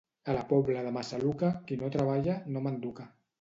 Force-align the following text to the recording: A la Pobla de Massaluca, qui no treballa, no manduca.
A 0.31 0.33
la 0.35 0.45
Pobla 0.51 0.81
de 0.85 0.93
Massaluca, 0.95 1.51
qui 1.67 1.77
no 1.83 1.91
treballa, 1.97 2.39
no 2.57 2.65
manduca. 2.71 3.09